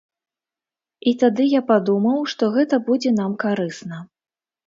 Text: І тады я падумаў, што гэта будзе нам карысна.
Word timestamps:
І 1.11 1.13
тады 1.23 1.43
я 1.49 1.61
падумаў, 1.71 2.17
што 2.33 2.43
гэта 2.55 2.75
будзе 2.89 3.11
нам 3.21 3.31
карысна. 3.43 3.97